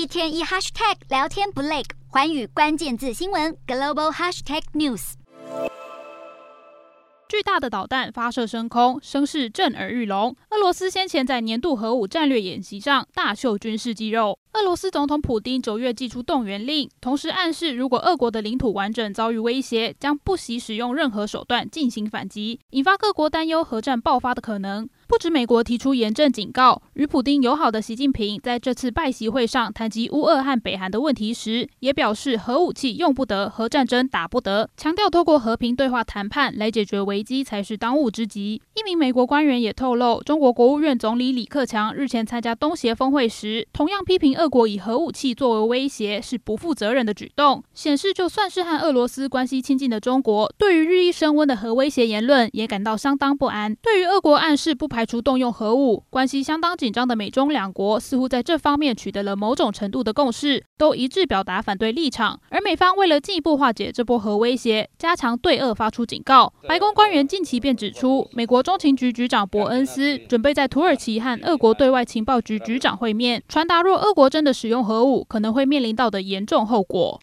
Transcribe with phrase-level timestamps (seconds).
[0.00, 5.12] 一天一 hashtag 聊天不累，寰宇关键字新闻 global hashtag news。
[7.28, 10.34] 巨大的导弹发射升空，声势震耳欲聋。
[10.48, 14.38] 俄罗斯先前在年度核武战略演习上大秀军事肌肉。
[14.54, 24.88] 俄罗斯总统普丁九月祭出动员令，同时暗示如果俄国的领土完整遭遇威胁，将不惜使用任何手段进行反击，引发各国担忧核战爆发的可能。
[25.10, 38.62] 不止美国提出严正警告，与普丁友好的习近平在这次拜习会上谈及乌俄和北韩的问题时，也表示核武器用不得，核战争打不得，强调透过和平对话谈判来解决危机才是当务之急。
[38.76, 53.74] 一名美国官员也透露，中国国务院总理李克强日前参加东协峰会时，同样批评俄国以核武器作为威胁是不负责任的举动，显示就算是和俄罗斯关系亲近的中国，对于日益升温的核威胁言论也感到相当不安。
[53.82, 54.99] 对于俄国暗示不排。
[55.00, 62.38] 排除动用核武，关系相当紧张的美中两国似乎在这方面取得了某种程度的共识，都一致表达反对立场。
[62.50, 66.52] 而美方为了进一步化解这波核威胁，加强对俄发出警告。
[66.68, 77.18] 白宫官员近期便指出，美国中情局局长伯恩斯准备在土耳其和俄国对外情报局局长会面，传达若俄国真的使用核武，可能会面临到的严重后果。